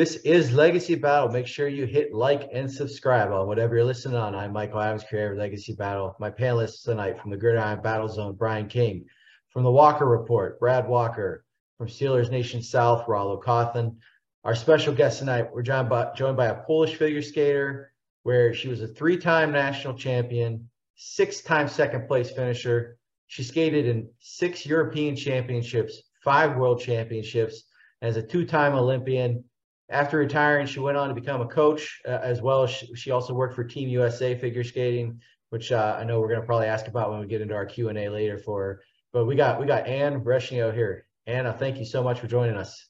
[0.00, 1.28] This is Legacy Battle.
[1.28, 4.34] Make sure you hit like and subscribe on whatever you're listening on.
[4.34, 6.16] I'm Michael Adams, creator of Legacy Battle.
[6.18, 9.04] My panelists tonight from the Gridiron Battle Zone, Brian King.
[9.50, 11.44] From the Walker Report, Brad Walker.
[11.76, 13.96] From Steelers Nation South, Rollo Cawthon.
[14.42, 17.92] Our special guest tonight, we're joined by, joined by a Polish figure skater
[18.22, 22.96] where she was a three-time national champion, six-time second place finisher.
[23.26, 27.64] She skated in six European championships, five world championships,
[28.00, 29.44] as a two-time Olympian
[29.90, 32.66] after retiring, she went on to become a coach uh, as well.
[32.66, 36.40] She, she, also worked for Team USA figure skating, which uh, I know we're going
[36.40, 38.38] to probably ask about when we get into our Q and A later.
[38.38, 38.82] For her.
[39.12, 41.06] but we got we got Anna Rechnio here.
[41.26, 42.88] Anna, thank you so much for joining us.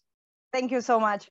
[0.53, 1.31] Thank you so much.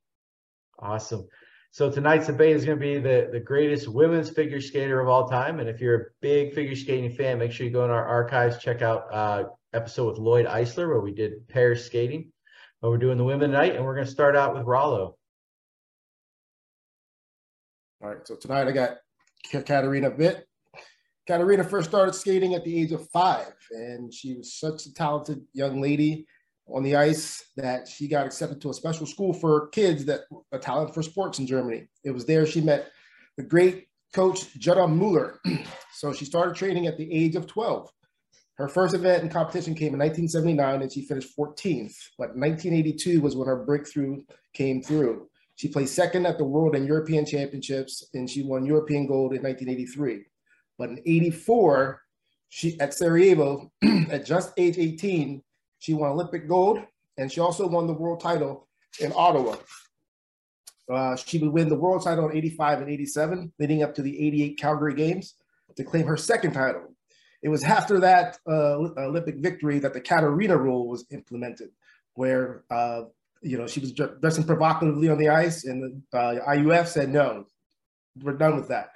[0.80, 1.28] Awesome.
[1.72, 5.30] So tonight's debate is going to be the the greatest women's figure skater of all
[5.30, 5.59] time.
[5.59, 8.58] And if you're a big figure skating fan, make sure you go in our archives,
[8.58, 12.31] check out uh, episode with Lloyd Eisler where we did pair skating.
[12.81, 15.19] But we're doing the women tonight, and we're going to start out with Rollo.
[18.02, 18.97] All right, so tonight I got
[19.52, 20.47] Katarina Witt.
[21.28, 25.42] Katarina first started skating at the age of five, and she was such a talented
[25.52, 26.25] young lady
[26.73, 30.22] on the ice that she got accepted to a special school for kids that
[30.53, 31.89] are talent for sports in Germany.
[32.05, 32.89] It was there she met
[33.36, 35.42] the great coach Jutta Muller.
[35.94, 37.89] so she started training at the age of 12.
[38.55, 41.95] Her first event and competition came in 1979 and she finished 14th.
[42.17, 44.22] But 1982 was when her breakthrough
[44.53, 45.28] came through.
[45.59, 49.43] She placed second at the World and European Championships, and she won European gold in
[49.43, 50.23] 1983.
[50.77, 52.02] But in 84,
[52.47, 53.69] she at Sarajevo,
[54.09, 55.43] at just age 18,
[55.80, 56.80] she won Olympic gold,
[57.17, 58.69] and she also won the world title
[59.02, 59.58] in Ottawa.
[60.89, 64.27] Uh, she would win the world title in 85 and 87, leading up to the
[64.27, 65.36] 88 Calgary Games
[65.75, 66.95] to claim her second title.
[67.43, 71.71] It was after that uh, Olympic victory that the Katarina rule was implemented,
[72.14, 73.02] where uh,
[73.42, 77.45] you know, she was dressing provocatively on the ice, and the uh, IUF said, no,
[78.22, 78.92] we're done with that.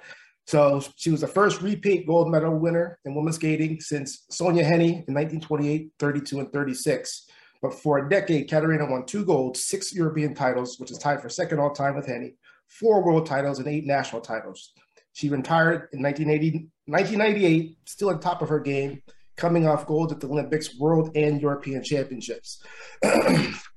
[0.46, 5.06] So she was the first repeat gold medal winner in women's skating since Sonja Henie
[5.08, 7.30] in 1928, 32, and 36.
[7.62, 11.30] But for a decade, Katarina won two golds, six European titles, which is tied for
[11.30, 12.34] second all time with Henie,
[12.68, 14.72] four world titles, and eight national titles.
[15.14, 19.02] She retired in 1980, 1998, still the top of her game,
[19.36, 22.62] coming off gold at the Olympics, World, and European Championships.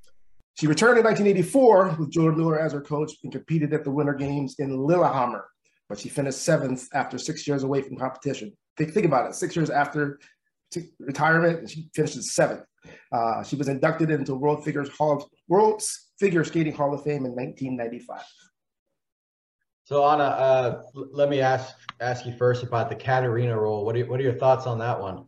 [0.59, 4.15] She returned in 1984 with Jutta Muller as her coach and competed at the Winter
[4.15, 5.45] Games in Lillehammer,
[5.87, 8.51] but she finished seventh after six years away from competition.
[8.75, 10.19] Think, think about it, six years after
[10.71, 12.63] t- retirement, and she finished seventh.
[13.11, 15.83] Uh, she was inducted into World Figures Hall of, World
[16.19, 18.23] Figure Skating Hall of Fame in 1995.
[19.83, 23.85] So Anna, uh, let me ask ask you first about the Katarina role.
[23.85, 25.25] What are what are your thoughts on that one?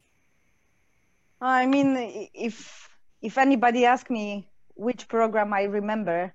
[1.39, 2.89] I mean, if
[3.21, 4.48] if anybody asks me
[4.79, 6.33] which program I remember,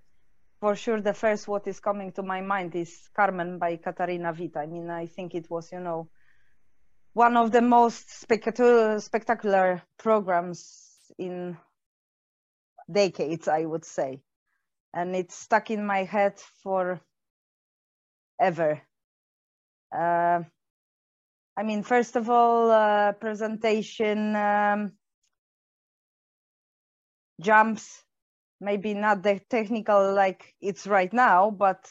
[0.60, 4.60] for sure the first what is coming to my mind is Carmen by Katarina Vita.
[4.60, 6.10] I mean, I think it was, you know,
[7.14, 10.78] one of the most spectacular, programs
[11.18, 11.56] in
[12.90, 14.20] decades, I would say.
[14.92, 17.00] And it's stuck in my head for
[18.38, 18.82] ever.
[19.90, 20.42] Uh,
[21.56, 24.92] I mean, first of all, uh, presentation um,
[27.40, 28.04] jumps
[28.60, 31.90] maybe not the technical like it's right now, but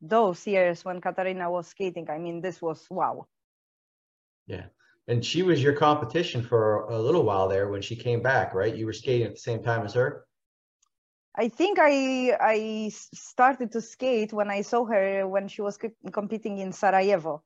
[0.00, 3.26] those years when Katarina was skating, I mean, this was wow.
[4.46, 4.66] Yeah.
[5.08, 8.74] And she was your competition for a little while there when she came back, right?
[8.74, 10.26] You were skating at the same time as her?
[11.38, 15.78] I think I I started to skate when I saw her when she was
[16.12, 17.42] competing in Sarajevo.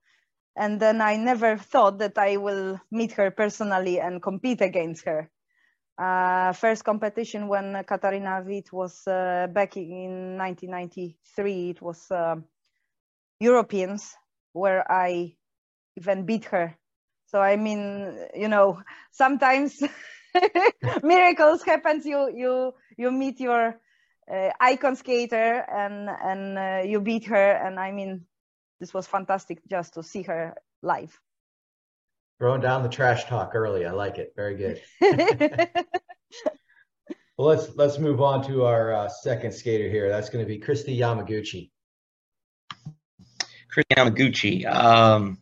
[0.56, 5.30] And then I never thought that I will meet her personally and compete against her
[6.00, 11.70] uh, first competition when Katarina Witt was uh, back in 1993.
[11.70, 12.36] It was uh,
[13.38, 14.16] Europeans
[14.52, 15.36] where I
[15.96, 16.74] even beat her.
[17.26, 18.80] So I mean, you know,
[19.12, 19.82] sometimes
[21.02, 22.06] miracles happens.
[22.06, 23.78] You you you meet your
[24.30, 28.24] uh, icon skater and and uh, you beat her, and I mean,
[28.80, 31.20] this was fantastic just to see her live.
[32.40, 33.84] Throwing down the trash talk early.
[33.84, 34.32] I like it.
[34.34, 34.80] Very good.
[37.36, 40.08] well, let's let's move on to our uh, second skater here.
[40.08, 41.70] That's going to be Kristi Yamaguchi.
[43.70, 45.36] Kristi Yamaguchi, um,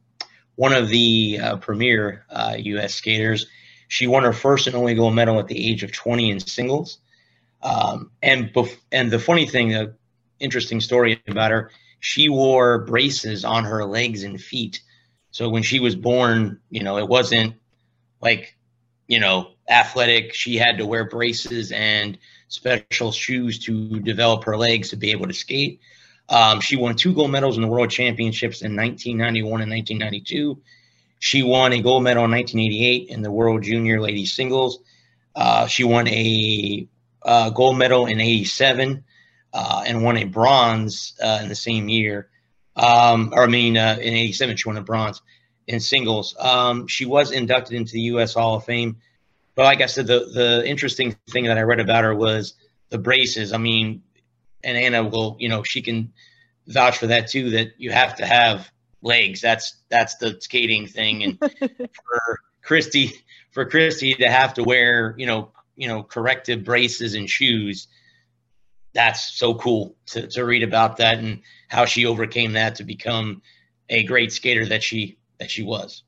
[0.57, 2.97] one of the uh, premier uh, U.S.
[2.97, 3.47] skaters.
[3.87, 6.99] She won her first and only gold medal at the age of 20 in singles.
[7.63, 9.95] Um, and bef- and the funny thing, the
[10.41, 11.71] interesting story about her,
[12.01, 14.81] she wore braces on her legs and feet
[15.31, 17.55] so when she was born, you know, it wasn't
[18.21, 18.57] like,
[19.07, 20.35] you know, athletic.
[20.35, 25.27] She had to wear braces and special shoes to develop her legs to be able
[25.27, 25.81] to skate.
[26.29, 30.61] Um, she won two gold medals in the World Championships in 1991 and 1992.
[31.21, 34.81] She won a gold medal in 1988 in the World Junior Ladies Singles.
[35.35, 36.87] Uh, she won a
[37.23, 39.05] uh, gold medal in 87
[39.53, 42.29] uh, and won a bronze uh, in the same year.
[42.79, 45.21] Um, or I mean, uh, in 87, she won a bronze
[45.67, 46.37] in singles.
[46.39, 48.35] Um, she was inducted into the U.S.
[48.35, 48.97] Hall of Fame.
[49.55, 52.55] But like I said, the, the interesting thing that I read about her was
[52.91, 53.53] the braces.
[53.53, 54.03] I mean,
[54.63, 56.13] and Anna will, you know, she can
[56.67, 57.51] vouch for that too.
[57.51, 58.71] That you have to have
[59.03, 59.41] legs.
[59.41, 61.25] That's that's the skating thing.
[61.25, 61.39] And
[61.69, 63.13] for Kristi,
[63.51, 67.89] for Kristi to have to wear, you know, you know, corrective braces and shoes,
[68.93, 73.43] that's so cool to to read about that and how she overcame that to become
[73.89, 76.03] a great skater that she that she was.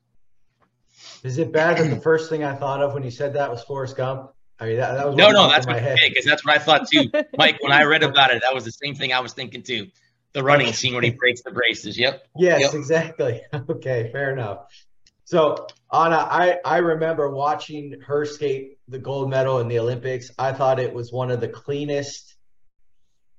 [1.23, 3.63] Is it bad that the first thing I thought of when you said that was
[3.63, 4.31] Forrest Gump?
[4.59, 6.87] I mean, that, that was no, no, that's my head because that's what I thought
[6.91, 7.57] too, Mike.
[7.61, 9.87] When I read about it, that was the same thing I was thinking too.
[10.33, 11.97] The running scene when he breaks the braces.
[11.97, 12.23] Yep.
[12.37, 12.73] Yes, yep.
[12.73, 13.41] exactly.
[13.69, 14.67] Okay, fair enough.
[15.25, 20.29] So Anna, I I remember watching her skate the gold medal in the Olympics.
[20.37, 22.35] I thought it was one of the cleanest,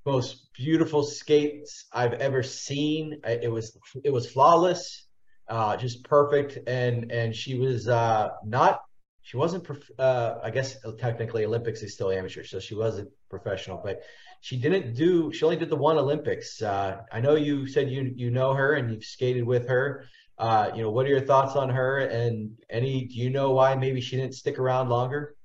[0.05, 3.21] most beautiful skates I've ever seen.
[3.25, 5.07] It was it was flawless,
[5.49, 8.81] uh, just perfect, and and she was uh, not
[9.23, 9.67] she wasn't
[9.99, 14.03] uh, i guess technically olympics is still amateur so she wasn't professional but
[14.43, 16.61] she didn't do she only did the one olympics.
[16.61, 20.05] Uh, i know you said you you know her and you've skated with her.
[20.39, 21.99] Uh, you know what are your thoughts on her?
[21.99, 25.37] And any do you know why maybe she didn't stick around longer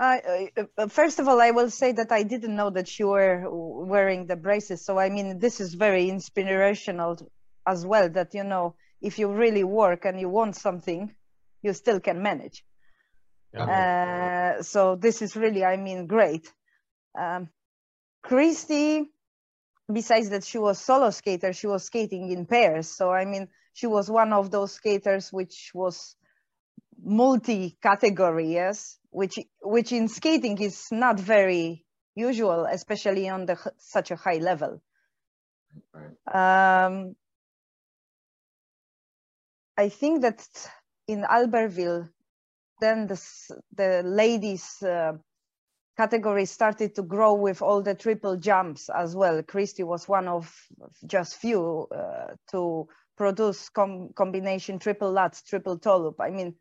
[0.00, 4.26] uh, first of all, I will say that I didn't know that you were wearing
[4.26, 4.84] the braces.
[4.84, 7.18] So, I mean, this is very inspirational
[7.66, 11.14] as well that, you know, if you really work and you want something,
[11.62, 12.64] you still can manage.
[13.68, 16.50] Uh, so this is really, I mean, great.
[17.18, 17.48] Um,
[18.24, 19.06] Kristi,
[19.92, 22.88] besides that she was solo skater, she was skating in pairs.
[22.88, 26.14] So I mean, she was one of those skaters which was
[27.02, 31.84] multi-category, yes, which which in skating is not very
[32.14, 34.82] usual, especially on the such a high level.
[35.94, 36.84] Right.
[36.86, 37.14] Um,
[39.76, 40.46] I think that
[41.06, 42.08] in Albertville,
[42.80, 43.20] then the,
[43.76, 45.12] the ladies uh,
[45.96, 49.42] category started to grow with all the triple jumps as well.
[49.42, 50.52] Kristi was one of
[51.06, 56.20] just few uh, to produce com combination triple lutz, triple toe loop.
[56.20, 56.54] I mean,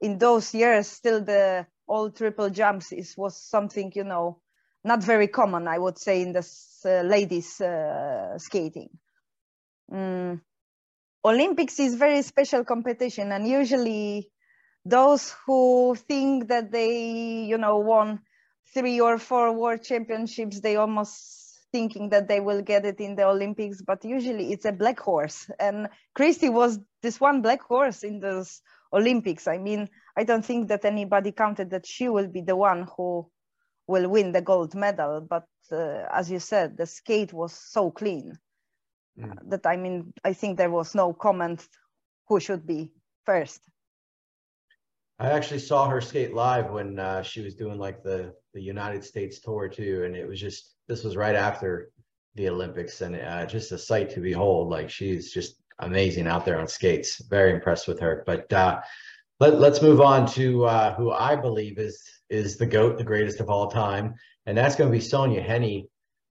[0.00, 4.40] in those years, still the all triple jumps is was something you know
[4.84, 6.44] not very common, I would say, in the
[6.84, 8.90] uh, ladies uh, skating.
[9.92, 10.40] Mm.
[11.24, 14.30] Olympics is very special competition, and usually
[14.84, 18.20] those who think that they, you know, won
[18.74, 23.24] three or four world championships, they almost thinking that they will get it in the
[23.24, 25.48] Olympics, but usually it's a black horse.
[25.60, 28.60] And Kristi was this one black horse in those
[28.92, 29.48] Olympics.
[29.48, 33.30] I mean, I don't think that anybody counted that she will be the one who
[33.86, 35.20] will win the gold medal.
[35.20, 38.38] But uh, as you said, the skate was so clean
[39.18, 39.50] mm.
[39.50, 41.66] that I mean, I think there was no comment
[42.28, 42.92] who should be
[43.24, 43.60] first.
[45.18, 49.04] I actually saw her skate live when uh, she was doing like the the United
[49.04, 51.90] States tour too, and it was just this was right after
[52.34, 54.68] the Olympics, and uh, just a sight to behold.
[54.68, 57.22] Like she's just amazing out there on skates.
[57.28, 58.22] Very impressed with her.
[58.26, 58.80] But uh,
[59.40, 63.40] let let's move on to uh, who I believe is is the goat, the greatest
[63.40, 64.14] of all time,
[64.46, 65.86] and that's going to be Sonja Henie.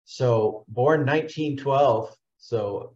[0.06, 2.94] So born 1912, so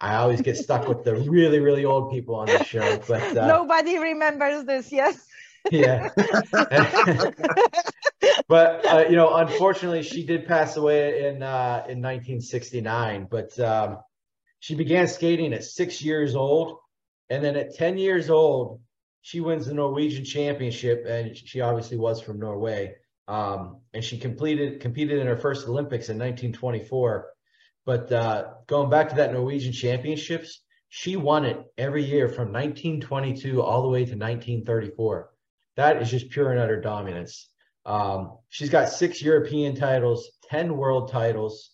[0.00, 3.00] I always get stuck with the really, really old people on the show.
[3.08, 5.26] But uh, nobody remembers this, yes.
[5.70, 6.10] yeah.
[8.48, 13.28] but uh, you know, unfortunately, she did pass away in uh, in 1969.
[13.30, 13.98] But um,
[14.64, 16.78] she began skating at six years old,
[17.30, 18.80] and then at 10 years old,
[19.22, 22.94] she wins the Norwegian Championship, and she obviously was from Norway.
[23.26, 27.34] Um, and she completed competed in her first Olympics in 1924
[27.84, 33.60] but uh, going back to that Norwegian Championships, she won it every year from 1922
[33.60, 35.30] all the way to 1934.
[35.76, 37.48] That is just pure and utter dominance.
[37.84, 41.70] Um, she's got six European titles, 10 world titles,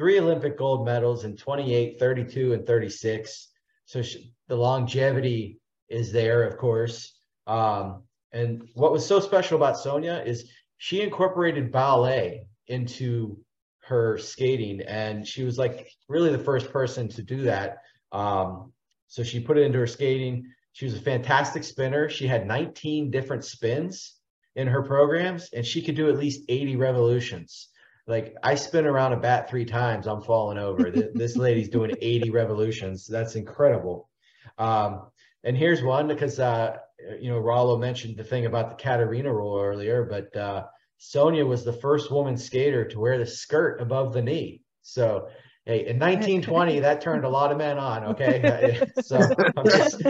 [0.00, 3.48] three Olympic gold medals in 28, 32, and 36.
[3.84, 7.12] So she, the longevity is there, of course.
[7.46, 13.36] Um, and what was so special about Sonja is she incorporated ballet into
[13.80, 17.82] her skating, and she was like really the first person to do that.
[18.10, 18.72] Um,
[19.06, 20.46] so she put it into her skating.
[20.72, 22.08] She was a fantastic spinner.
[22.08, 24.14] She had 19 different spins
[24.56, 27.68] in her programs, and she could do at least 80 revolutions.
[28.10, 30.90] Like I spin around a bat three times, I'm falling over.
[31.14, 33.06] this lady's doing 80 revolutions.
[33.06, 34.10] That's incredible.
[34.58, 35.06] Um,
[35.44, 36.78] and here's one because uh,
[37.20, 40.64] you know Rollo mentioned the thing about the Katarina rule earlier, but uh,
[41.00, 44.62] Sonja was the first woman skater to wear the skirt above the knee.
[44.82, 45.28] So
[45.64, 48.04] hey, in 1920, that turned a lot of men on.
[48.06, 49.20] Okay, so
[49.56, 50.02] I'm just,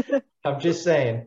[0.44, 1.26] I'm just saying.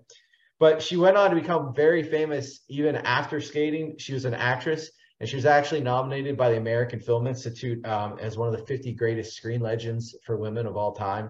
[0.60, 3.96] But she went on to become very famous even after skating.
[4.00, 4.90] She was an actress,
[5.20, 8.66] and she was actually nominated by the American Film Institute um, as one of the
[8.66, 11.30] 50 greatest screen legends for women of all time.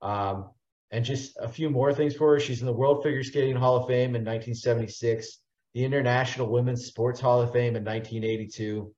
[0.00, 0.50] Um,
[0.90, 2.40] and just a few more things for her.
[2.40, 5.40] She's in the World Figure Skating Hall of Fame in 1976,
[5.74, 8.94] the International Women's Sports Hall of Fame in 1982.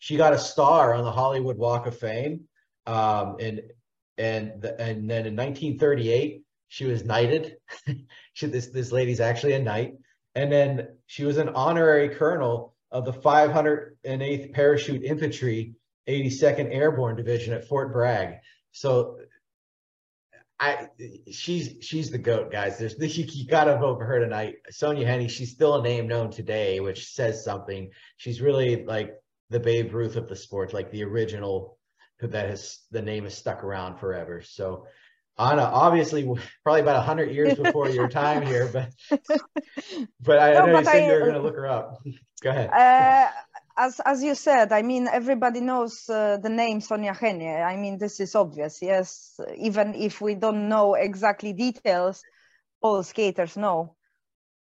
[0.00, 2.42] She got a star on the Hollywood Walk of Fame,
[2.86, 3.62] um, and
[4.18, 7.56] and the, and then in 1938 she was knighted.
[8.34, 9.94] she, this this lady's actually a knight,
[10.34, 15.74] and then she was an honorary colonel of the 508th Parachute Infantry
[16.08, 18.34] 82nd Airborne Division at Fort Bragg.
[18.72, 19.18] So
[20.60, 20.88] I
[21.30, 22.78] she's she's the goat, guys.
[22.78, 24.56] There's you, you gotta vote for her tonight.
[24.70, 27.90] Sonja Henie, she's still a name known today, which says something.
[28.16, 29.14] She's really like
[29.50, 31.78] the Babe Ruth of the sport, like the original
[32.20, 34.42] that has the name is stuck around forever.
[34.42, 34.86] So
[35.38, 36.28] Anna, obviously,
[36.62, 38.90] probably about hundred years before your time here, but
[40.20, 42.02] but I, no, I know you said you were going to look her up.
[42.42, 42.70] Go ahead.
[42.70, 43.30] Uh,
[43.76, 47.64] as as you said, I mean, everybody knows uh, the name Sonja Henie.
[47.64, 48.82] I mean, this is obvious.
[48.82, 52.22] Yes, even if we don't know exactly details,
[52.82, 53.96] all skaters know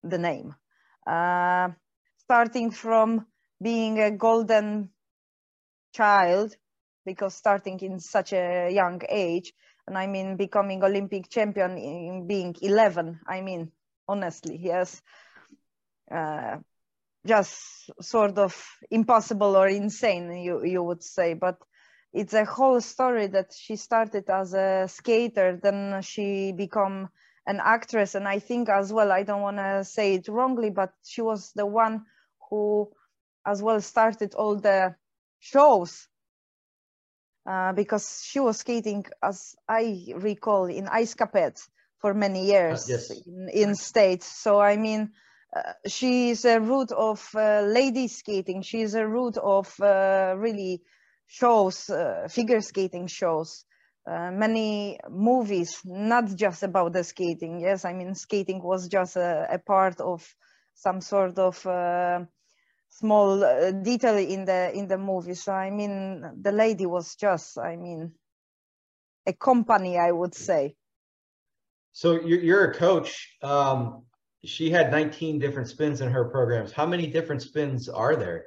[0.04, 0.56] the name.
[1.06, 1.70] Uh,
[2.20, 3.26] starting from
[3.62, 4.90] being a golden
[5.94, 6.56] child,
[7.06, 9.54] because starting in such a young age,
[9.92, 13.20] and I mean becoming Olympic champion in being 11.
[13.28, 13.74] I mean,
[14.08, 15.02] honestly, yes.
[16.10, 16.60] Uh,
[17.28, 18.56] just sort of
[18.90, 21.58] impossible or insane you you would say but
[22.14, 27.08] it's a whole story that she started as a skater then she become
[27.46, 30.94] an actress and i think as well i don't want to say it wrongly but
[31.06, 32.04] she was the one
[32.50, 32.90] who
[33.46, 34.96] as well started all the
[35.40, 36.08] shows
[37.46, 41.68] uh, because she was skating as i recall in Ice Capades
[42.00, 43.12] for many years uh, yes.
[43.26, 45.12] in, in states so i mean
[45.56, 48.62] uh, she is a root of uh, lady skating.
[48.62, 50.82] She is a root of uh, really
[51.28, 53.66] shows, uh, figure skating shows.
[54.08, 57.60] Uh, many movies, not just about the skating.
[57.60, 60.26] Yes, I mean skating was just a, a part of
[60.74, 61.66] some sort of
[63.02, 63.40] small
[63.82, 65.34] detail in the in the movie.
[65.34, 68.14] So I mean, the lady was just, I mean,
[69.26, 70.76] a company, I would say.
[71.94, 73.38] So you're, you're a coach.
[73.42, 74.04] Um,
[74.44, 76.72] she had 19 different spins in her programs.
[76.72, 78.46] How many different spins are there?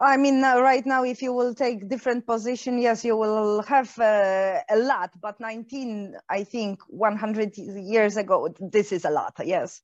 [0.00, 3.96] I mean, uh, right now, if you will take different position, yes, you will have
[4.00, 5.10] uh, a lot.
[5.20, 9.34] But 19, I think, 100 years ago, this is a lot.
[9.44, 9.80] Yes.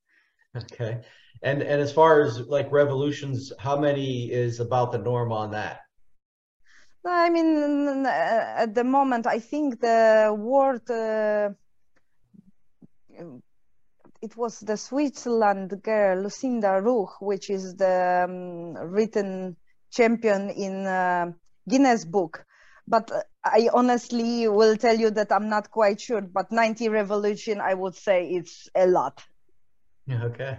[0.57, 1.03] Okay,
[1.42, 5.80] and and as far as like revolutions, how many is about the norm on that?
[7.04, 10.90] I mean, uh, at the moment, I think the world.
[10.90, 11.50] Uh,
[14.21, 19.57] it was the Switzerland girl Lucinda Ruh, which is the um, written
[19.92, 21.33] champion in uh,
[21.68, 22.45] Guinness Book.
[22.87, 23.11] But
[23.45, 26.23] I honestly will tell you that I'm not quite sure.
[26.23, 29.23] But 90 revolution, I would say it's a lot.
[30.11, 30.59] Okay.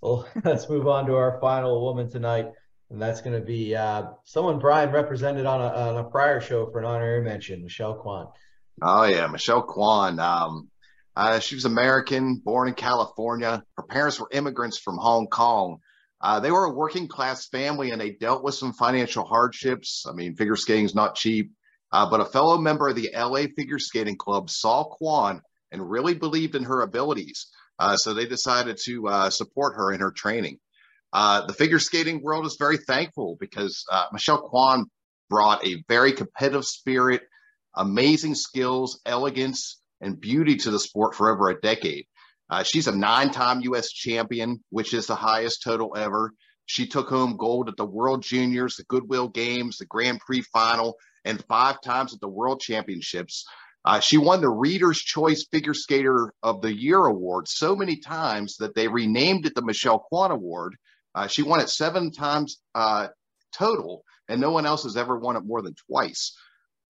[0.00, 2.46] Well, let's move on to our final woman tonight.
[2.90, 6.70] And that's going to be uh, someone Brian represented on a, on a prior show
[6.70, 8.28] for an honorary mention, Michelle Kwan.
[8.80, 9.26] Oh, yeah.
[9.26, 10.20] Michelle Kwan.
[10.20, 10.68] Um,
[11.16, 13.62] uh, she was American, born in California.
[13.76, 15.78] Her parents were immigrants from Hong Kong.
[16.20, 20.04] Uh, they were a working class family and they dealt with some financial hardships.
[20.08, 21.50] I mean, figure skating is not cheap.
[21.92, 25.40] Uh, but a fellow member of the LA Figure Skating Club saw Kwan
[25.72, 27.46] and really believed in her abilities.
[27.78, 30.58] Uh, so they decided to uh, support her in her training.
[31.12, 34.86] Uh, the figure skating world is very thankful because Michelle Kwan
[35.30, 37.22] brought a very competitive spirit,
[37.74, 42.06] amazing skills, elegance, and beauty to the sport for over a decade.
[42.48, 43.88] Uh, she's a nine time U.S.
[43.90, 46.32] champion, which is the highest total ever.
[46.66, 50.96] She took home gold at the World Juniors, the Goodwill Games, the Grand Prix final,
[51.24, 53.44] and five times at the World Championships.
[53.86, 58.56] Uh, she won the Reader's Choice Figure Skater of the Year award so many times
[58.56, 60.74] that they renamed it the Michelle Kwan Award.
[61.14, 63.06] Uh, she won it seven times uh,
[63.54, 66.36] total, and no one else has ever won it more than twice.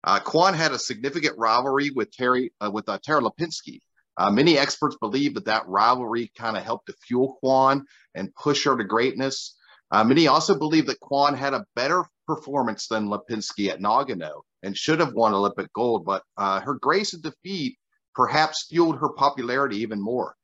[0.02, 3.80] Uh, Kwan had a significant rivalry with Terry uh, with uh, Tara Lipinski.
[4.16, 7.84] Uh, many experts believe that that rivalry kind of helped to fuel Kwan
[8.14, 9.54] and push her to greatness.
[9.92, 14.98] Many also believe that Kwan had a better performance than Lipinski at Nagano and should
[14.98, 17.78] have won Olympic gold, but uh, her grace of defeat
[18.16, 20.34] perhaps fueled her popularity even more.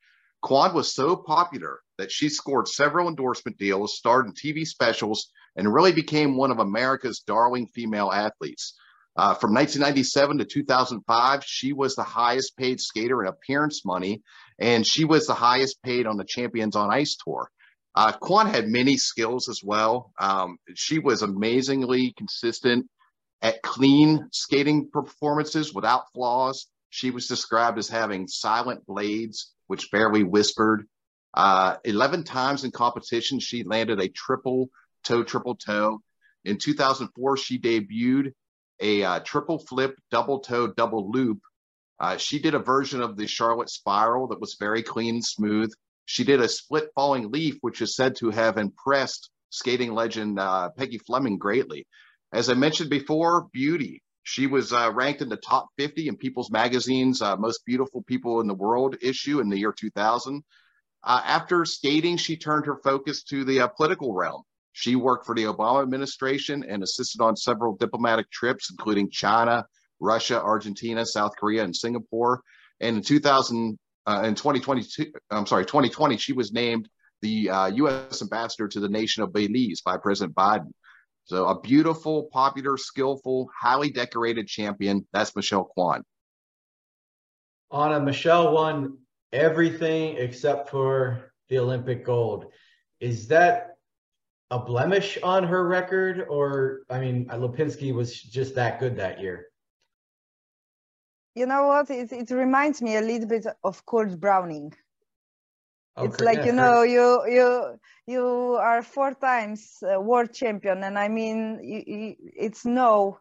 [0.41, 5.73] Kwan was so popular that she scored several endorsement deals, starred in TV specials, and
[5.73, 8.75] really became one of America's darling female athletes.
[9.17, 14.21] Uh, from 1997 to 2005, she was the highest paid skater in appearance money,
[14.57, 17.49] and she was the highest paid on the Champions on Ice tour.
[17.93, 20.13] Uh, Kwan had many skills as well.
[20.17, 22.87] Um, she was amazingly consistent
[23.43, 26.67] at clean skating performances without flaws.
[26.89, 30.87] She was described as having silent blades, which barely whispered.
[31.33, 34.69] Uh, 11 times in competition, she landed a triple
[35.03, 36.01] toe, triple toe.
[36.45, 38.31] In 2004, she debuted
[38.79, 41.39] a uh, triple flip, double toe, double loop.
[41.99, 45.71] Uh, she did a version of the Charlotte Spiral that was very clean and smooth.
[46.05, 50.69] She did a split falling leaf, which is said to have impressed skating legend uh,
[50.77, 51.87] Peggy Fleming greatly.
[52.33, 54.01] As I mentioned before, beauty.
[54.23, 58.41] She was uh, ranked in the top 50 in People's Magazine's uh, Most Beautiful People
[58.41, 60.43] in the World issue in the year 2000.
[61.03, 64.41] Uh, after skating, she turned her focus to the uh, political realm.
[64.71, 69.65] She worked for the Obama administration and assisted on several diplomatic trips, including China,
[69.99, 72.41] Russia, Argentina, South Korea, and Singapore.
[72.79, 76.89] And in 2000, uh, in 2022, I'm sorry, 2020, she was named
[77.21, 78.21] the uh, U.S.
[78.23, 80.71] ambassador to the nation of Belize by President Biden.
[81.25, 85.07] So a beautiful, popular, skillful, highly decorated champion.
[85.13, 86.03] That's Michelle Kwan.
[87.71, 88.97] Anna, Michelle won
[89.31, 92.51] everything except for the Olympic gold.
[92.99, 93.77] Is that
[94.51, 99.47] a blemish on her record, or I mean, Lipinski was just that good that year.
[101.35, 101.89] You know what?
[101.89, 104.73] It it reminds me a little bit of Kurt Browning.
[105.97, 110.97] Okay, it's like yeah, you know, you you you are four times world champion, and
[110.99, 113.19] I mean, it's no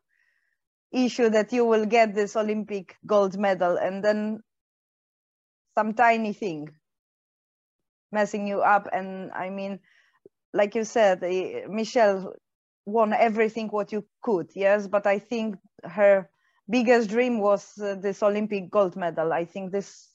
[0.92, 4.40] issue that you will get this Olympic gold medal, and then
[5.76, 6.68] some tiny thing
[8.12, 9.80] messing you up, and I mean
[10.52, 11.22] like you said,
[11.68, 12.34] Michelle
[12.86, 16.28] won everything what you could, yes, but I think her
[16.68, 19.32] biggest dream was uh, this Olympic gold medal.
[19.32, 20.08] I think this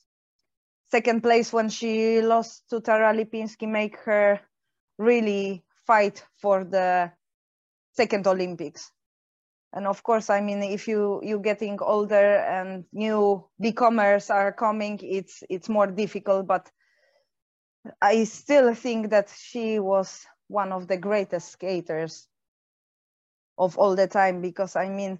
[0.91, 4.39] second place when she lost to Tara Lipinski make her
[4.97, 7.11] really fight for the
[7.93, 8.91] second Olympics.
[9.73, 14.99] And of course, I mean, if you you're getting older and new becomers are coming,
[15.03, 16.47] it's it's more difficult.
[16.47, 16.71] But
[18.01, 22.27] I still think that she was one of the greatest skaters
[23.57, 25.19] of all the time because I mean,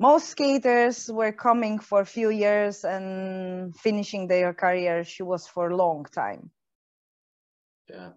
[0.00, 5.04] most skaters were coming for a few years and finishing their career.
[5.04, 6.50] She was for a long time.
[7.88, 8.10] Yeah.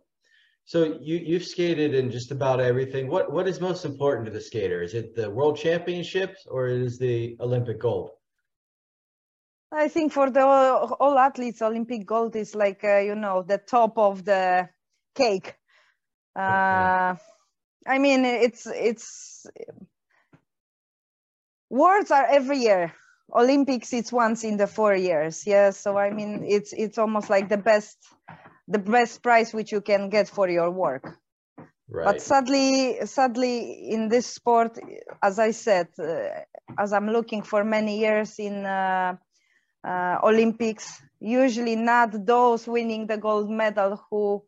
[0.66, 3.10] So you you've skated in just about everything.
[3.10, 4.82] What what is most important to the skater?
[4.82, 8.12] Is it the world championships or is the Olympic gold?
[9.72, 13.58] I think for the all, all athletes, Olympic gold is like uh, you know the
[13.58, 14.70] top of the
[15.16, 15.56] cake.
[16.36, 17.16] Uh,
[17.86, 19.46] I mean, it's it's
[21.70, 22.94] words are every year.
[23.36, 25.46] Olympics, it's once in the four years.
[25.46, 27.98] Yeah, so I mean, it's it's almost like the best
[28.68, 31.18] the best price which you can get for your work.
[31.90, 32.06] Right.
[32.06, 34.80] But sadly, sadly, in this sport,
[35.22, 36.30] as I said, uh,
[36.80, 39.18] as I'm looking for many years in uh,
[39.84, 44.44] uh, Olympics, usually not those winning the gold medal who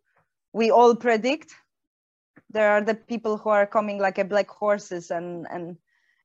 [0.54, 1.54] we all predict.
[2.50, 5.78] There are the people who are coming like a black horses and, and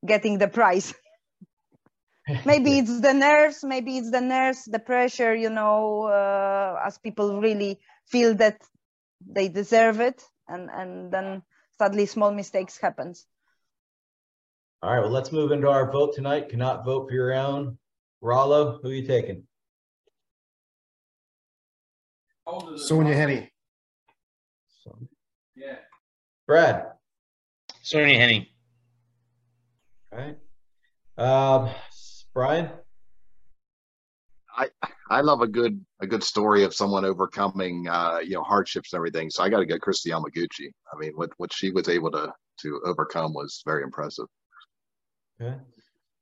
[0.06, 0.94] getting the prize.
[2.44, 7.40] maybe it's the nerves, maybe it's the nerves, the pressure, you know, uh, as people
[7.40, 8.60] really feel that
[9.26, 10.22] they deserve it.
[10.48, 11.42] And, and then
[11.78, 13.26] sadly small mistakes happens.
[14.82, 16.48] All right, well, let's move into our vote tonight.
[16.48, 17.78] Cannot vote for your own.
[18.22, 19.44] Rollo, who are you taking?
[22.48, 23.48] Sonja Henie.
[25.54, 25.76] Yeah.
[26.46, 26.86] Brad.
[27.84, 28.48] Sonja Henie.
[30.12, 30.36] All right.
[31.18, 31.70] Um,
[32.34, 32.70] Brian.
[34.56, 34.68] I
[35.08, 38.98] I love a good a good story of someone overcoming uh, you know hardships and
[38.98, 39.30] everything.
[39.30, 40.70] So I got to get Kristi Yamaguchi.
[40.92, 44.26] I mean, what what she was able to to overcome was very impressive.
[45.40, 45.56] Okay.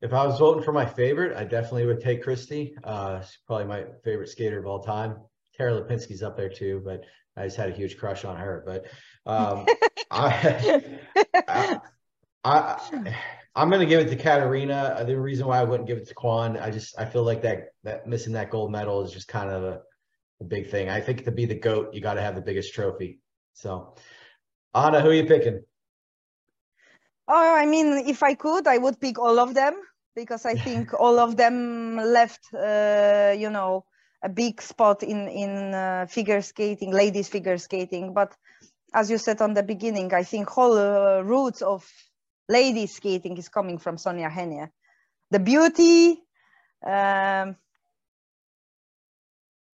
[0.01, 2.73] If I was voting for my favorite, I definitely would take Kristi.
[2.85, 5.17] Uh, she's probably my favorite skater of all time.
[5.57, 7.05] Tara Lipinski's up there too, but
[7.37, 8.63] I just had a huge crush on her.
[8.65, 8.87] But
[9.27, 9.67] um,
[10.11, 11.01] I,
[11.49, 11.81] I,
[12.45, 13.17] I,
[13.59, 14.95] I'm gonna give it to Katarina.
[14.97, 17.43] Uh, the reason why I wouldn't give it to Kwan, I just I feel like
[17.43, 19.81] that that missing that gold medal is just kind of a,
[20.41, 20.89] a big thing.
[20.89, 23.19] I think to be the goat, you got to have the biggest trophy.
[23.55, 23.97] So,
[24.73, 25.65] Anna, who are you picking?
[27.27, 29.75] Oh, I mean, if I could, I would pick all of them
[30.15, 33.85] because I think all of them left, uh, you know,
[34.23, 38.15] a big spot in in uh, figure skating, ladies figure skating.
[38.15, 38.37] But
[38.95, 41.85] as you said on the beginning, I think whole uh, roots of
[42.49, 44.71] ladies skating is coming from Sonja Henie.
[45.31, 46.23] The beauty,
[46.85, 47.57] um,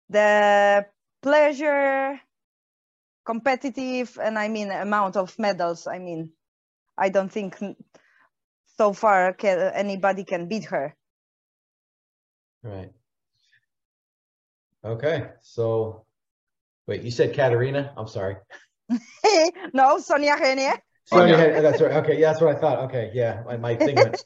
[0.09, 0.87] the
[1.23, 2.21] pleasure,
[3.25, 5.87] competitive, and I mean amount of medals.
[5.87, 6.33] I mean,
[6.97, 7.59] I don't think
[8.79, 10.95] so far can, anybody can beat her.
[12.63, 12.93] Right.
[14.85, 16.05] Okay, so
[16.87, 17.93] wait, you said Katarina?
[17.97, 18.37] I'm sorry.
[19.73, 19.99] no,
[21.11, 21.37] Sonja Henie.
[21.37, 21.93] Sonja Henie, that's right.
[22.05, 22.79] Okay, yeah, that's what I thought.
[22.85, 24.23] Okay, yeah, my, my thing went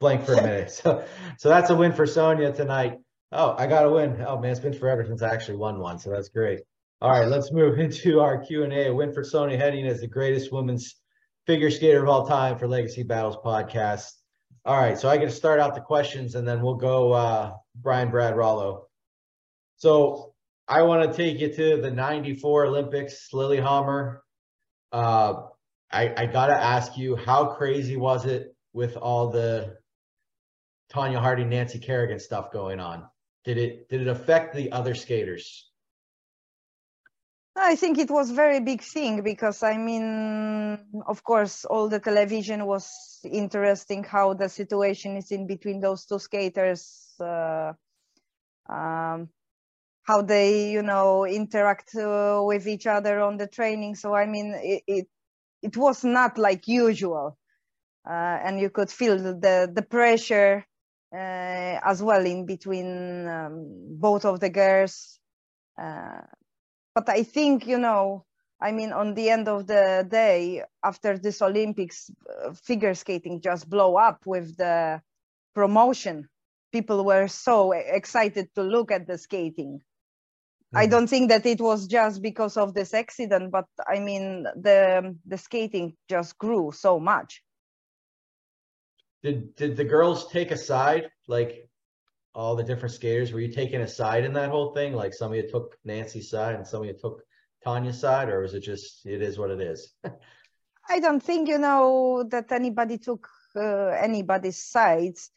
[0.00, 0.70] blank for a minute.
[0.70, 1.04] So,
[1.38, 2.98] so that's a win for Sonja tonight.
[3.30, 4.24] Oh, I got a win.
[4.26, 6.60] Oh man, it's been forever since I actually won one, so that's great.
[7.00, 8.88] All right, let's move into our Q and A.
[8.88, 10.96] A win for Sonja Henie as the greatest women's
[11.46, 14.10] figure skater of all time for Legacy Battles podcast.
[14.64, 17.52] All right, so I get to start out the questions, and then we'll go uh,
[17.74, 18.86] Brian Brad Rollo.
[19.76, 20.34] So
[20.66, 24.22] I want to take you to the 94 Olympics, Lillehammer.
[24.92, 25.42] Uh,
[25.90, 29.76] I, I got to ask you, how crazy was it with all the
[30.92, 33.06] Tonya Hardy, Nancy Kerrigan stuff going on?
[33.44, 35.70] Did it did it affect the other skaters?
[37.56, 42.66] I think it was very big thing because I mean, of course, all the television
[42.66, 47.14] was interesting how the situation is in between those two skaters.
[47.18, 47.72] Uh,
[48.68, 49.28] um,
[50.08, 54.54] how they you know interact uh, with each other on the training so i mean
[54.56, 55.06] it it,
[55.62, 57.38] it was not like usual
[58.08, 60.64] uh, and you could feel the the pressure
[61.14, 63.66] uh, as well in between um,
[63.98, 65.20] both of the girls.
[65.80, 66.22] Uh,
[66.94, 68.24] but i think you know
[68.60, 72.10] i mean on the end of the day after this olympics
[72.44, 75.00] uh, figure skating just blow up with the
[75.54, 76.28] promotion.
[76.72, 79.80] People were so excited to look at the skating
[80.74, 80.90] I mm-hmm.
[80.90, 85.38] don't think that it was just because of this accident, but I mean the the
[85.38, 87.42] skating just grew so much.
[89.22, 91.68] Did did the girls take a side like
[92.34, 93.32] all the different skaters?
[93.32, 94.92] Were you taking a side in that whole thing?
[94.92, 97.22] Like some of you took Nancy's side and some of you took
[97.64, 99.94] Tonya's side, or was it just it is what it is?
[100.90, 105.30] I don't think you know that anybody took uh, anybody's sides.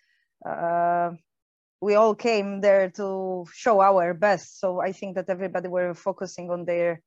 [0.46, 1.12] Uh,
[1.82, 4.60] we all came there to show our best.
[4.60, 7.02] So I think that everybody were focusing on their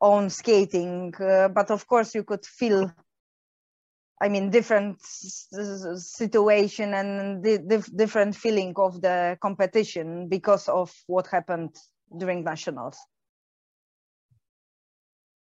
[0.00, 1.14] own skating.
[1.18, 2.92] Uh, but of course, you could feel,
[4.20, 11.74] I mean, different situation and the different feeling of the competition because of what happened
[12.16, 12.98] during nationals.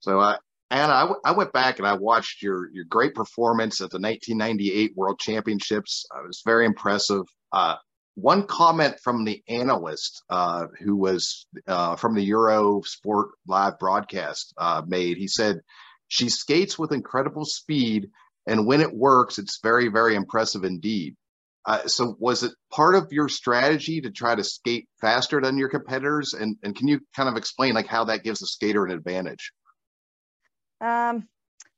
[0.01, 0.38] So uh,
[0.69, 3.99] Anna, I, w- I went back and I watched your your great performance at the
[3.99, 6.05] 1998 World Championships.
[6.15, 7.25] It was very impressive.
[7.51, 7.75] Uh,
[8.21, 14.53] one comment from the analyst uh, who was uh, from the Euro Sport live broadcast
[14.58, 15.17] uh, made.
[15.17, 15.62] He said,
[16.08, 18.10] She skates with incredible speed,
[18.45, 21.15] and when it works, it's very, very impressive indeed.
[21.65, 25.69] Uh, so, was it part of your strategy to try to skate faster than your
[25.69, 26.34] competitors?
[26.34, 29.51] And, and can you kind of explain like how that gives the skater an advantage?
[30.82, 31.27] Um,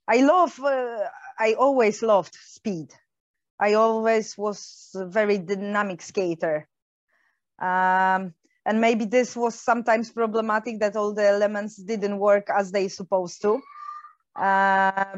[0.08, 1.00] I love, uh,
[1.40, 2.94] I always loved speed.
[3.62, 6.68] I always was a very dynamic skater.
[7.62, 8.34] Um,
[8.66, 13.42] and maybe this was sometimes problematic that all the elements didn't work as they supposed
[13.44, 13.62] to.
[14.36, 15.18] Uh,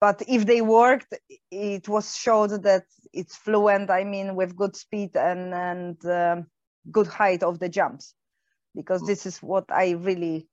[0.00, 1.14] but if they worked,
[1.50, 3.90] it was showed that it's fluent.
[3.90, 6.46] I mean, with good speed and and um,
[6.90, 8.14] good height of the jumps,
[8.74, 10.48] because this is what I really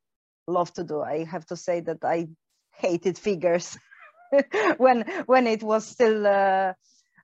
[0.47, 1.01] love to do.
[1.01, 2.29] I have to say that I
[2.71, 3.77] hated figures.
[4.77, 6.73] when when it was still uh,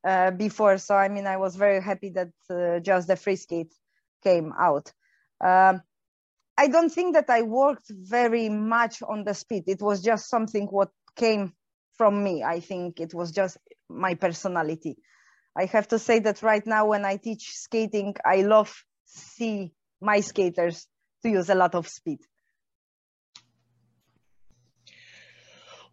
[0.06, 0.78] uh, before.
[0.78, 3.74] So I mean, I was very happy that uh, just the free skate
[4.24, 4.92] came out.
[5.44, 5.82] Um,
[6.58, 9.64] I don't think that I worked very much on the speed.
[9.68, 11.54] It was just something what came
[11.96, 12.44] from me.
[12.44, 13.58] I think it was just
[13.90, 14.98] my personality.
[15.58, 18.74] I have to say that right now when I teach skating, I love
[19.06, 20.88] see my skaters
[21.24, 22.20] to use a lot of speed.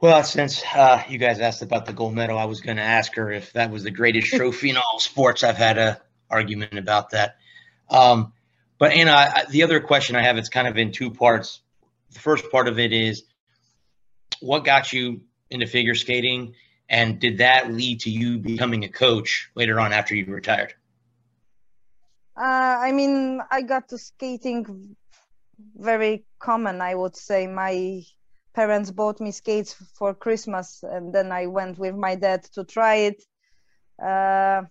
[0.01, 3.17] Well, since uh, you guys asked about the gold medal, I was going to ask
[3.17, 5.43] her if that was the greatest trophy in all sports.
[5.43, 7.37] I've had a argument about that.
[7.91, 8.33] Um,
[8.79, 11.61] but Anna, I, the other question I have, it's kind of in two parts.
[12.13, 13.25] The first part of it is,
[14.41, 16.55] what got you into figure skating,
[16.89, 20.75] And did that lead to you becoming a coach later on after you retired?
[22.37, 22.45] Uh,
[22.87, 24.97] I mean, I got to skating
[25.77, 27.49] very common, I would say.
[27.49, 28.03] My
[28.59, 32.97] parents bought me skates for Christmas, and then I went with my dad to try
[33.09, 33.23] it.
[34.03, 34.63] Uh,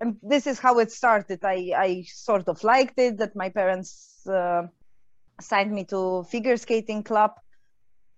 [0.00, 1.38] and this is how it started.
[1.42, 3.90] I, I sort of liked it that my parents
[4.26, 4.64] uh,
[5.40, 7.32] signed me to figure skating club.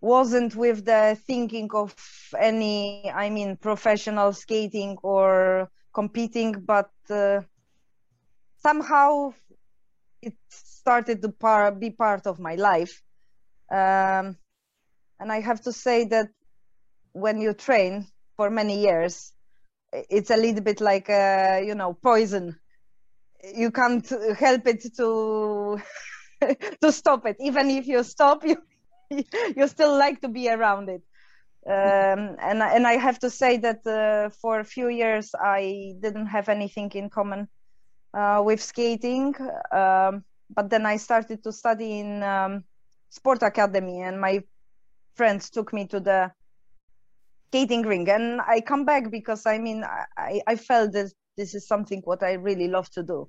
[0.01, 1.95] Wasn't with the thinking of
[2.37, 7.43] any, I mean, professional skating or competing, but uh,
[8.57, 9.35] somehow
[10.21, 13.03] it started to par- be part of my life.
[13.71, 14.37] Um,
[15.21, 16.29] and I have to say that
[17.13, 19.33] when you train for many years,
[19.93, 22.57] it's a little bit like uh, you know poison.
[23.55, 25.81] You can't help it to
[26.83, 27.37] to stop it.
[27.41, 28.57] Even if you stop, you
[29.57, 31.03] you still like to be around it.
[31.67, 36.27] Um, and and I have to say that uh, for a few years I didn't
[36.27, 37.49] have anything in common
[38.15, 39.35] uh, with skating,
[39.73, 40.25] um,
[40.55, 42.65] but then I started to study in um,
[43.11, 44.43] sport academy, and my
[45.17, 46.31] friends took me to the
[47.49, 48.09] skating ring.
[48.09, 49.85] And i come back because i mean
[50.17, 53.29] i i felt that this is something what i really love to do.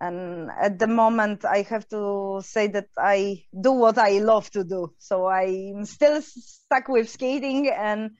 [0.00, 4.64] And at the moment i have to say that i do what i love to
[4.64, 4.92] do.
[4.98, 8.10] So i'm still stuck with skating and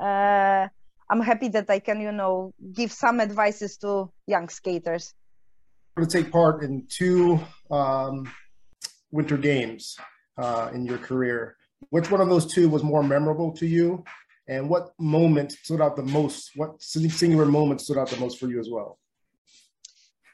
[0.00, 0.68] uh,
[1.10, 5.14] i'm happy that i can you know give some advices to young skaters.
[5.98, 7.38] To take part in two
[7.70, 8.32] um,
[9.10, 9.98] winter games
[10.38, 11.56] uh, in your career
[11.92, 14.02] which one of those two was more memorable to you
[14.48, 16.52] and what moment stood out the most?
[16.56, 18.98] What singular moment stood out the most for you as well?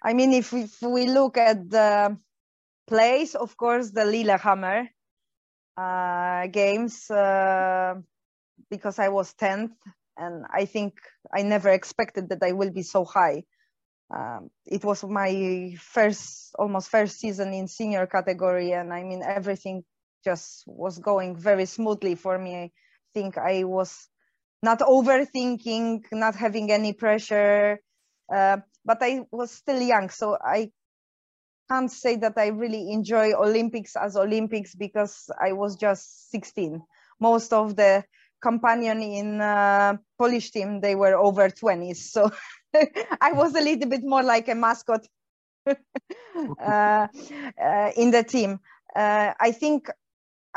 [0.00, 2.16] I mean, if we, if we look at the
[2.86, 4.88] place, of course, the Lillehammer
[5.76, 7.96] uh, games, uh,
[8.70, 9.74] because I was 10th,
[10.16, 11.00] and I think
[11.34, 13.42] I never expected that I will be so high.
[14.14, 19.82] Um, it was my first, almost first season in senior category, and I mean, everything
[20.24, 22.70] just was going very smoothly for me I
[23.14, 24.08] think I was
[24.62, 27.80] not overthinking, not having any pressure,
[28.32, 30.70] uh, but I was still young, so I
[31.70, 36.82] can't say that I really enjoy Olympics as Olympics because I was just 16.
[37.20, 38.04] Most of the
[38.40, 42.30] companion in uh, Polish team they were over 20s, so
[43.20, 45.06] I was a little bit more like a mascot
[45.66, 45.76] uh,
[46.64, 48.60] uh, in the team.
[48.94, 49.88] Uh, I think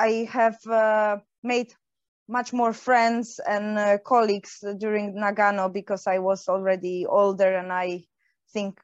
[0.01, 1.73] I have uh, made
[2.27, 8.05] much more friends and uh, colleagues during Nagano because I was already older and I
[8.51, 8.79] think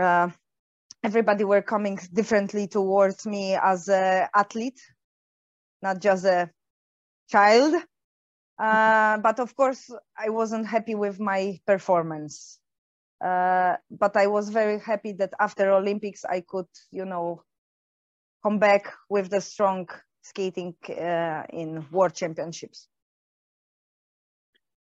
[0.00, 0.30] uh,
[1.04, 4.80] everybody were coming differently towards me as an athlete,
[5.82, 6.50] not just a
[7.30, 7.74] child.
[8.58, 12.58] Uh, but of course, I wasn't happy with my performance.
[13.22, 17.42] Uh, but I was very happy that after Olympics, I could, you know,
[18.42, 19.88] come back with the strong
[20.22, 22.88] skating uh, in world championships.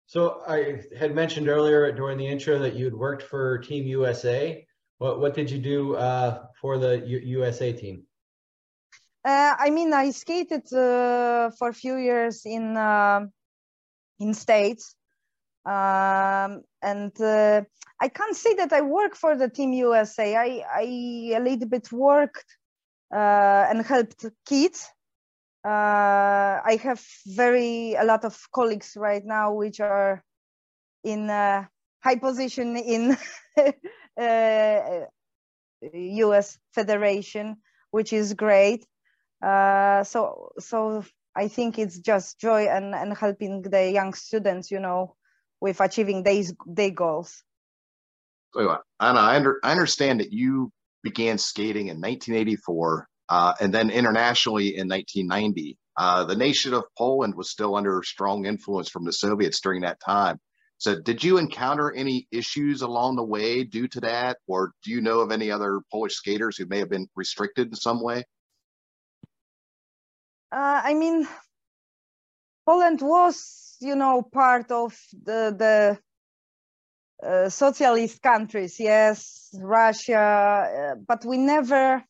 [0.05, 4.65] So I had mentioned earlier during the intro that you had worked for Team USA.
[4.97, 8.03] What what did you do uh, for the U- USA team?
[9.23, 13.21] Uh, I mean, I skated uh, for a few years in uh,
[14.19, 14.95] in states,
[15.65, 17.61] um, and uh,
[18.01, 20.35] I can't say that I work for the Team USA.
[20.35, 20.83] I I
[21.37, 22.45] a little bit worked
[23.11, 24.89] and helped kids
[25.63, 30.23] uh, I have very a lot of colleagues right now which are
[31.03, 33.17] in high position in
[34.19, 35.05] uh,
[35.93, 36.57] U.S.
[36.73, 37.57] Federation,
[37.91, 38.85] which is great.
[39.43, 41.03] Uh, so so
[41.35, 45.15] I think it's just joy and, and helping the young students, you know,
[45.59, 47.43] with achieving these their goals.
[48.53, 50.71] So, Anna, I, under, I understand that you
[51.03, 55.77] began skating in 1984 uh, and then internationally in 1990.
[55.97, 59.99] Uh, the nation of Poland was still under strong influence from the Soviets during that
[59.99, 60.39] time.
[60.77, 64.99] So, did you encounter any issues along the way due to that, or do you
[64.99, 68.23] know of any other Polish skaters who may have been restricted in some way?
[70.51, 71.27] Uh, I mean,
[72.65, 75.99] Poland was, you know, part of the the
[77.23, 82.03] uh, socialist countries, yes, Russia, uh, but we never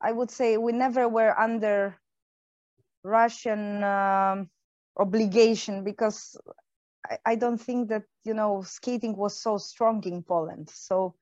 [0.00, 1.98] I would say we never were under
[3.04, 4.48] Russian um,
[4.96, 6.36] obligation because
[7.04, 10.70] I, I, don't think that you know skating was so strong in Poland.
[10.70, 11.14] So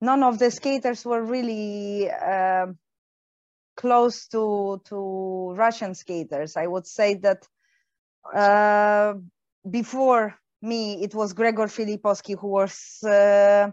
[0.00, 2.66] none of the skaters were really uh,
[3.76, 6.56] close to to Russian skaters.
[6.56, 7.46] I would say that
[8.34, 9.14] Uh,
[9.70, 13.70] before me, it was Gregor Filipowski who was uh,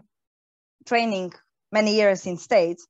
[0.86, 1.32] training
[1.72, 2.86] many years in states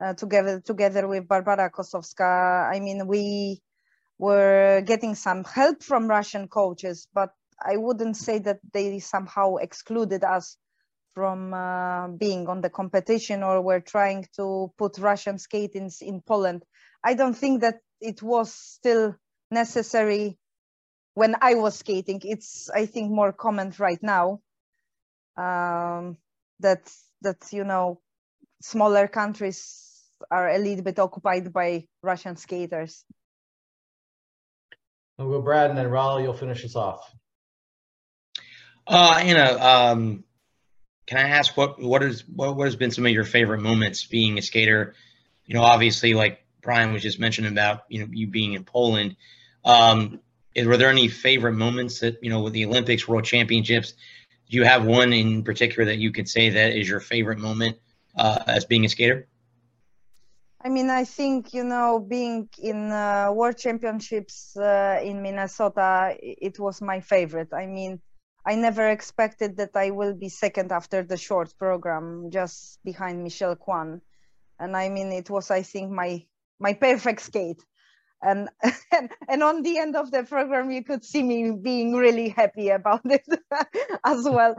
[0.00, 2.70] uh, together together with Barbara Kosowska.
[2.72, 3.60] I mean, we
[4.18, 7.30] were getting some help from Russian coaches, but
[7.64, 10.56] I wouldn't say that they somehow excluded us
[11.14, 16.64] from uh, being on the competition or were trying to put Russian skating in Poland.
[17.04, 19.14] I don't think that it was still
[19.50, 20.38] necessary
[21.14, 22.20] when I was skating.
[22.24, 24.40] It's I think more common right now
[25.36, 26.18] um,
[26.60, 26.90] that
[27.22, 28.00] that you know
[28.60, 29.90] smaller countries
[30.30, 33.04] are a little bit occupied by Russian skaters.
[35.18, 37.08] We'll go Brad and then Raleigh, you'll finish us off.
[38.86, 40.24] Uh, know, um,
[41.06, 44.04] can I ask what what is what, what has been some of your favorite moments
[44.04, 44.94] being a skater?
[45.46, 49.16] You know, obviously, like Brian was just mentioning about you know you being in Poland.
[49.64, 50.20] Um,
[50.54, 53.94] is, were there any favorite moments that you know with the Olympics, World Championships?
[54.50, 57.78] Do you have one in particular that you could say that is your favorite moment
[58.16, 59.26] uh, as being a skater?
[60.60, 66.58] I mean, I think you know, being in uh, World Championships uh, in Minnesota, it
[66.58, 67.52] was my favorite.
[67.52, 68.00] I mean,
[68.46, 73.56] I never expected that I will be second after the short program, just behind Michelle
[73.56, 74.00] Kwan,
[74.58, 76.24] and I mean, it was, I think, my
[76.60, 77.62] my perfect skate.
[78.24, 78.48] And,
[78.90, 82.70] and and on the end of the program, you could see me being really happy
[82.70, 83.26] about it
[84.04, 84.56] as well.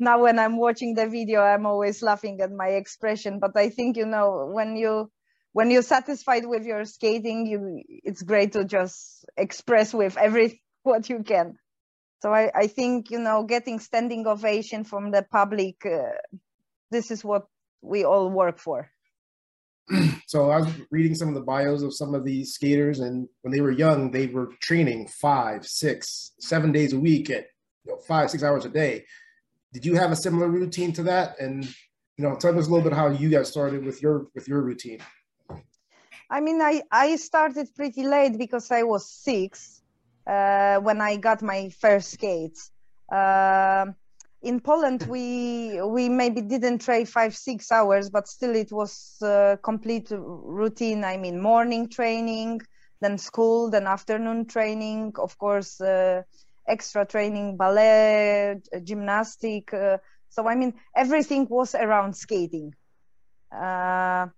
[0.00, 3.38] Now, when I'm watching the video, I'm always laughing at my expression.
[3.38, 5.10] But I think you know when you
[5.52, 11.08] when you're satisfied with your skating, you it's great to just express with every what
[11.08, 11.56] you can.
[12.20, 16.18] So I, I think you know getting standing ovation from the public, uh,
[16.90, 17.46] this is what
[17.80, 18.90] we all work for.
[20.26, 23.52] so I was reading some of the bios of some of these skaters, and when
[23.52, 27.46] they were young, they were training five, six, seven days a week at
[27.84, 29.04] you know, five, six hours a day.
[29.72, 31.38] Did you have a similar routine to that?
[31.40, 31.64] And
[32.16, 34.62] you know, tell us a little bit how you got started with your with your
[34.62, 35.00] routine.
[36.30, 39.82] I mean, I I started pretty late because I was six
[40.26, 42.70] uh, when I got my first skates.
[43.10, 43.86] Uh,
[44.42, 49.56] in Poland, we we maybe didn't train five six hours, but still it was uh,
[49.62, 51.04] complete routine.
[51.04, 52.60] I mean, morning training,
[53.00, 56.22] then school, then afternoon training, of course, uh,
[56.68, 59.72] extra training, ballet, gymnastic.
[59.72, 59.98] Uh,
[60.28, 62.74] so I mean, everything was around skating.
[63.52, 64.28] Uh,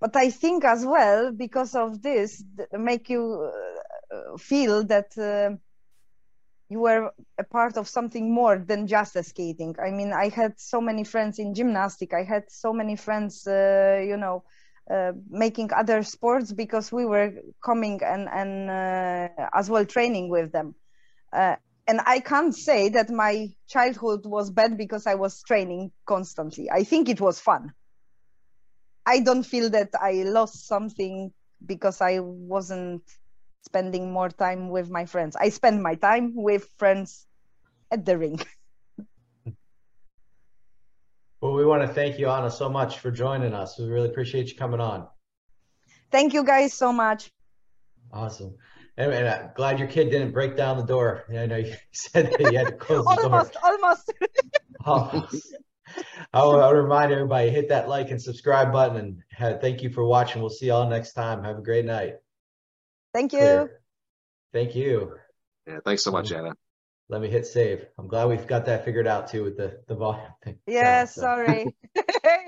[0.00, 2.42] but I think as well, because of this,
[2.72, 3.50] make you
[4.12, 5.56] uh, feel that uh,
[6.68, 9.76] you were a part of something more than just skating.
[9.80, 12.12] I mean, I had so many friends in gymnastic.
[12.12, 14.44] I had so many friends, uh, you know,
[14.90, 17.32] uh, making other sports because we were
[17.64, 20.74] coming and and uh, as well training with them.
[21.32, 21.56] Uh,
[21.88, 26.68] and I can't say that my childhood was bad because I was training constantly.
[26.70, 27.72] I think it was fun.
[29.06, 31.32] I don't feel that I lost something
[31.64, 33.02] because I wasn't
[33.66, 35.36] spending more time with my friends.
[35.36, 37.26] I spend my time with friends
[37.90, 38.40] at the ring.
[41.42, 43.78] Well, we want to thank you, Anna, so much for joining us.
[43.78, 45.06] We really appreciate you coming on.
[46.10, 47.30] Thank you guys so much.
[48.10, 48.56] Awesome.
[48.96, 51.24] And, and I'm glad your kid didn't break down the door.
[51.30, 53.24] I know you said that you had to close the door.
[53.24, 53.56] Almost,
[54.84, 55.46] almost.
[56.34, 59.82] Oh, I want to remind everybody hit that like and subscribe button and have, thank
[59.82, 60.42] you for watching.
[60.42, 61.44] We'll see y'all next time.
[61.44, 62.14] Have a great night.
[63.16, 63.38] Thank you.
[63.38, 63.80] Clear.
[64.52, 65.14] Thank you.
[65.66, 66.52] Yeah, thanks so much, Anna.
[67.08, 67.86] Let me hit save.
[67.96, 70.58] I'm glad we've got that figured out too with the the volume thing.
[70.66, 71.74] Yeah, sorry.